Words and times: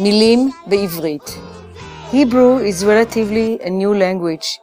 מילים 0.00 0.50
בעברית. 0.66 1.38
Hebrew 2.12 2.58
is 2.70 2.84
relatively 2.84 3.48
a 3.68 3.70
new 3.70 3.92
language. 4.04 4.60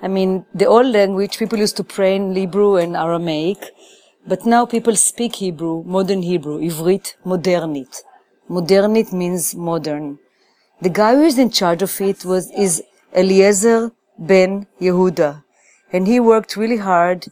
I 0.00 0.08
mean, 0.08 0.44
the 0.54 0.66
old 0.66 0.88
language, 0.98 1.38
people 1.38 1.58
used 1.58 1.76
to 1.78 1.84
pray 1.84 2.14
in 2.16 2.34
Hebrew 2.34 2.76
and 2.76 2.94
Aramaic, 2.94 3.58
but 4.26 4.46
now 4.46 4.64
people 4.64 4.96
speak 4.96 5.36
Hebrew, 5.36 5.82
modern 5.84 6.22
Hebrew, 6.22 6.58
עברית 6.60 7.16
modernit. 7.26 7.92
Modernit 8.48 9.12
means 9.12 9.54
modern. 9.54 10.18
The 10.82 10.90
guy 11.00 11.14
who 11.16 11.24
is 11.24 11.38
in 11.38 11.50
charge 11.50 11.82
of 11.82 11.92
it 12.00 12.24
was, 12.24 12.50
is 12.50 12.82
Eliezer 13.14 13.92
ben 14.18 14.66
Yehuda. 14.80 15.42
And 15.92 16.06
he 16.06 16.20
worked 16.20 16.56
really 16.56 16.76
hard, 16.76 17.26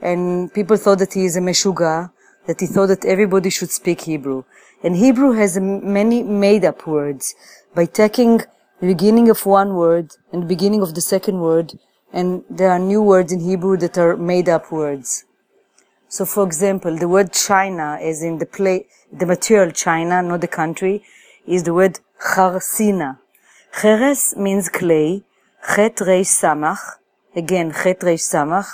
and 0.00 0.52
people 0.52 0.76
thought 0.76 1.00
that 1.00 1.12
he 1.14 1.24
is 1.24 1.36
a 1.36 1.40
meshuga, 1.40 2.10
that 2.46 2.60
he 2.60 2.66
thought 2.66 2.88
that 2.88 3.04
everybody 3.04 3.50
should 3.50 3.70
speak 3.70 4.02
Hebrew. 4.02 4.44
And 4.83 4.95
Hebrew 4.95 5.31
has 5.31 5.59
many 5.59 6.21
made 6.23 6.63
up 6.63 6.85
words 6.85 7.33
by 7.73 7.85
taking 7.85 8.37
the 8.79 8.87
beginning 8.87 9.29
of 9.29 9.45
one 9.45 9.73
word 9.73 10.11
and 10.31 10.43
the 10.43 10.47
beginning 10.47 10.81
of 10.81 10.93
the 10.93 11.01
second 11.01 11.39
word, 11.39 11.79
and 12.13 12.43
there 12.49 12.69
are 12.69 12.79
new 12.79 13.01
words 13.01 13.31
in 13.31 13.39
Hebrew 13.39 13.75
that 13.77 13.97
are 13.97 14.15
made 14.15 14.47
up 14.47 14.71
words. 14.71 15.25
So 16.09 16.25
for 16.25 16.45
example, 16.45 16.95
the 16.95 17.07
word 17.07 17.33
China, 17.33 17.97
as 17.99 18.21
in 18.21 18.37
the 18.37 18.45
play, 18.45 18.85
the 19.11 19.25
material 19.25 19.71
China, 19.71 20.21
not 20.21 20.41
the 20.41 20.47
country, 20.47 21.03
is 21.47 21.63
the 21.63 21.73
word 21.73 21.99
charsina. 22.19 23.17
Cheres 23.81 24.35
means 24.37 24.69
clay, 24.69 25.23
chet 25.75 25.97
reish 25.97 26.31
samach, 26.41 26.97
again 27.35 27.73
chet 27.73 28.01
reish 28.01 28.23
samach, 28.23 28.67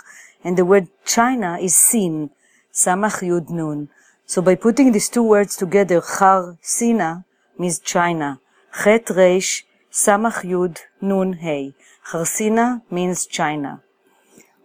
and 0.44 0.58
the 0.58 0.66
word 0.66 0.90
China 1.06 1.58
is 1.60 1.76
sin, 1.76 2.30
samach 2.74 3.22
yud 3.22 3.50
nun. 3.50 3.90
So 4.34 4.42
by 4.42 4.56
putting 4.56 4.94
these 4.94 5.10
two 5.10 5.22
words 5.22 5.56
together, 5.56 6.02
char 6.02 6.58
sina 6.60 7.24
means 7.60 7.78
China. 7.78 8.40
Chet 8.84 9.06
reish 9.18 9.62
samach 9.92 10.40
yud 10.44 10.80
nun 11.02 11.34
hey. 11.34 11.76
Charsina 12.10 12.82
means 12.90 13.28
China. 13.28 13.84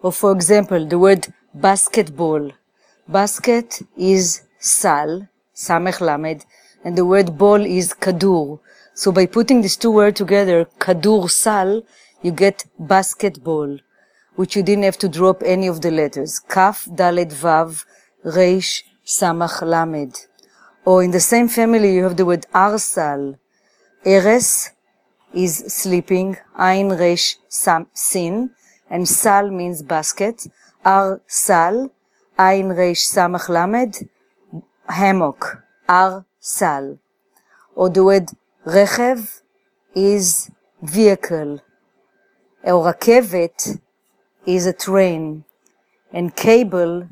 Or 0.01 0.11
for 0.11 0.33
example, 0.33 0.87
the 0.87 0.99
word 0.99 1.35
basketball. 1.53 2.51
Basket 3.07 3.83
is 3.99 4.41
sal, 4.59 5.29
samech 5.55 6.01
lamed, 6.01 6.47
and 6.83 6.97
the 6.97 7.05
word 7.05 7.37
ball 7.37 7.61
is 7.61 7.93
kadur. 7.93 8.61
So 8.95 9.13
by 9.13 9.27
putting 9.27 9.61
these 9.61 9.77
two 9.77 9.91
words 9.91 10.17
together, 10.17 10.67
kadur 10.79 11.31
sal, 11.31 11.83
you 12.23 12.33
get 12.33 12.65
basketball, 12.79 13.81
which 14.35 14.57
you 14.57 14.63
didn't 14.63 14.85
have 14.85 14.97
to 15.05 15.11
drop 15.11 15.43
any 15.45 15.67
of 15.67 15.83
the 15.83 15.91
letters. 15.91 16.39
Kaf, 16.39 16.87
dalet, 16.87 17.31
vav, 17.35 17.85
reish, 18.25 18.85
samach, 19.09 19.63
lamed. 19.63 20.27
Or 20.85 21.03
in 21.03 21.11
the 21.11 21.21
same 21.21 21.49
family, 21.49 21.95
you 21.95 22.05
have 22.05 22.17
the 22.17 22.27
word 22.27 22.47
arsal. 22.55 23.39
Eres 24.05 24.71
is 25.33 25.65
sleeping, 25.69 26.37
ein, 26.57 26.91
resh, 26.91 27.37
sam, 27.49 27.87
sin, 27.93 28.51
and 28.91 29.09
sal 29.09 29.51
means 29.51 29.83
basket. 29.83 30.47
Ar, 30.85 31.21
sal, 31.27 31.91
ein, 32.39 32.69
resh, 32.69 33.09
samach, 33.09 33.49
lamed, 33.49 34.09
hammock. 34.89 35.63
Ar, 35.89 36.27
sal. 36.39 36.99
Or 37.75 37.89
the 37.89 38.05
word 38.05 38.29
rechev 38.67 39.41
is 39.95 40.51
vehicle. 40.83 41.63
Or 42.63 42.93
rakevet 42.93 43.81
is 44.47 44.67
a 44.67 44.73
train. 44.73 45.45
And 46.13 46.35
cable 46.35 47.09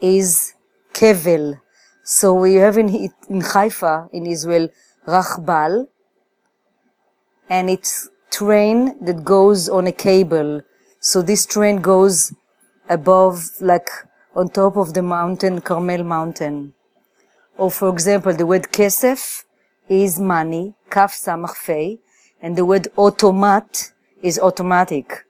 is 0.00 0.54
kevel. 0.92 1.60
So 2.04 2.34
we 2.34 2.54
have 2.54 2.76
in, 2.78 3.10
in 3.28 3.40
Haifa, 3.40 4.08
in 4.12 4.26
Israel, 4.26 4.68
Rachbal, 5.06 5.88
and 7.48 7.70
it's 7.70 8.08
train 8.30 8.96
that 9.04 9.24
goes 9.24 9.68
on 9.68 9.86
a 9.86 9.92
cable. 9.92 10.62
So 11.00 11.22
this 11.22 11.46
train 11.46 11.80
goes 11.80 12.32
above, 12.88 13.44
like 13.60 13.88
on 14.34 14.48
top 14.48 14.76
of 14.76 14.94
the 14.94 15.02
mountain, 15.02 15.60
Carmel 15.60 16.04
mountain. 16.04 16.74
Or 17.56 17.70
for 17.70 17.88
example, 17.88 18.32
the 18.32 18.46
word 18.46 18.68
kesef 18.72 19.44
is 19.88 20.18
money, 20.20 20.74
kaf 20.88 21.12
samach 21.12 21.98
and 22.40 22.56
the 22.56 22.64
word 22.64 22.88
automat 22.96 23.92
is 24.22 24.38
automatic. 24.38 25.26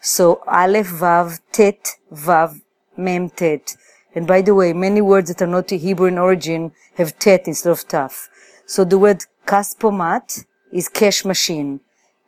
So 0.00 0.42
aleph 0.46 0.88
vav 0.88 1.40
tet 1.52 1.96
vav 2.12 2.60
mem 2.96 3.30
tet. 3.30 3.76
And 4.14 4.26
by 4.26 4.42
the 4.42 4.54
way, 4.54 4.72
many 4.72 5.00
words 5.00 5.28
that 5.28 5.42
are 5.42 5.46
not 5.46 5.70
Hebrew 5.70 6.06
in 6.06 6.18
origin 6.18 6.72
have 6.96 7.18
tet 7.18 7.48
instead 7.48 7.70
of 7.70 7.86
taf. 7.88 8.28
So 8.66 8.84
the 8.84 8.98
word 8.98 9.24
kaspomat 9.46 10.44
is 10.72 10.88
cash 10.88 11.24
machine. 11.24 11.80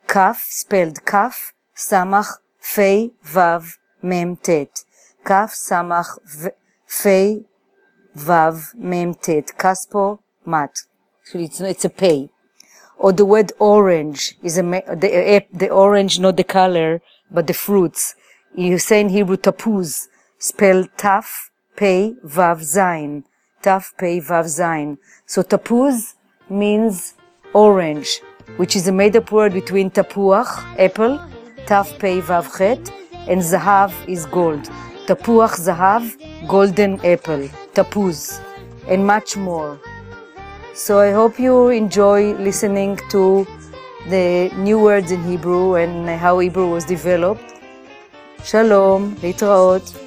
Kaf 0.07 0.45
spelled 0.49 1.05
kaf 1.05 1.53
samach 1.75 2.37
fei 2.59 3.11
vav 3.25 3.77
mem 4.01 4.35
tet. 4.35 4.83
Kaf 5.23 5.53
samach 5.53 6.17
fei 6.85 7.45
vav 8.15 8.75
mem 8.75 9.13
tet. 9.13 9.53
Kaspo 9.57 10.19
mat. 10.45 10.79
So 11.23 11.39
it's, 11.39 11.59
it's 11.61 11.85
a 11.85 11.89
pay. 11.89 12.29
Or 12.97 13.11
the 13.11 13.25
word 13.25 13.51
orange 13.59 14.35
is 14.41 14.57
a, 14.57 14.61
the, 14.63 15.45
the 15.53 15.69
orange, 15.69 16.19
not 16.19 16.37
the 16.37 16.43
color, 16.43 17.01
but 17.29 17.47
the 17.47 17.53
fruits. 17.53 18.15
You 18.55 18.79
say 18.79 19.01
in 19.01 19.09
Hebrew 19.09 19.37
tapuz, 19.37 20.07
spelled 20.39 20.89
taf, 20.97 21.46
vav, 21.80 22.62
zain. 22.62 23.24
Taf, 23.62 23.92
pei, 23.98 24.20
vav, 24.20 24.46
zain. 24.46 24.98
So 25.26 25.42
tapuz 25.42 26.14
means 26.48 27.14
orange, 27.54 28.20
which 28.56 28.76
is 28.76 28.88
a 28.88 28.92
made-up 28.92 29.32
word 29.32 29.52
between 29.52 29.90
tapuach, 29.90 30.50
apple, 30.78 31.18
taf, 31.66 31.98
pei, 31.98 32.20
vav, 32.20 32.46
chet, 32.56 32.92
and 33.28 33.40
zahav 33.40 33.92
is 34.08 34.26
gold. 34.26 34.64
Tapuach, 35.06 35.56
zahav, 35.58 36.04
golden 36.46 37.00
apple, 37.04 37.48
tapuz, 37.74 38.40
and 38.88 39.06
much 39.06 39.36
more. 39.36 39.80
So 40.74 41.00
I 41.00 41.12
hope 41.12 41.38
you 41.38 41.68
enjoy 41.68 42.34
listening 42.34 42.98
to 43.10 43.46
the 44.08 44.50
new 44.56 44.78
words 44.78 45.10
in 45.10 45.22
Hebrew 45.22 45.74
and 45.74 46.08
how 46.08 46.38
Hebrew 46.38 46.68
was 46.70 46.84
developed. 46.84 47.44
Shalom, 48.44 49.16
להתראות. 49.22 50.05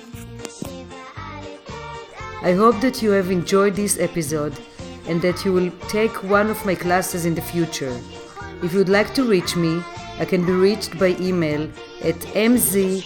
I 2.43 2.53
hope 2.53 2.81
that 2.81 3.03
you 3.03 3.11
have 3.11 3.31
enjoyed 3.31 3.77
this 3.77 3.99
episode 3.99 4.59
and 5.07 5.21
that 5.21 5.45
you 5.45 5.53
will 5.53 5.71
take 5.89 6.23
one 6.25 6.49
of 6.49 6.65
my 6.65 6.75
classes 6.75 7.27
in 7.27 7.35
the 7.35 7.43
future. 7.43 7.95
If 8.63 8.73
you'd 8.73 8.89
like 8.89 9.13
to 9.15 9.25
reach 9.25 9.57
me, 9.57 9.83
I 10.19 10.25
can 10.25 10.45
be 10.47 10.53
reached 10.53 10.99
by 10.99 11.17
email 11.21 11.69
at 12.03 12.17
mzmotek, 12.35 13.05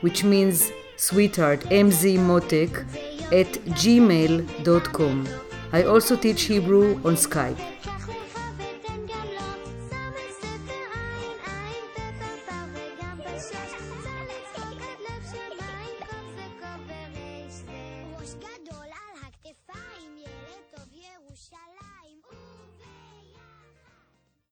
which 0.00 0.24
means 0.24 0.72
sweetheart, 0.96 1.60
mzmotek, 1.70 2.78
at 3.32 3.52
gmail.com. 3.80 5.28
I 5.72 5.82
also 5.84 6.16
teach 6.16 6.42
Hebrew 6.42 6.94
on 7.04 7.16
Skype. 7.16 7.58